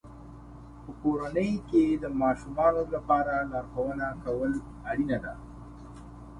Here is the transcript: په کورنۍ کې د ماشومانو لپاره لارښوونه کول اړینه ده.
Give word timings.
په 0.83 0.91
کورنۍ 1.01 1.51
کې 1.69 1.83
د 2.03 2.05
ماشومانو 2.21 2.83
لپاره 2.93 3.33
لارښوونه 3.51 4.07
کول 4.25 4.51
اړینه 4.91 5.17
ده. 5.23 5.33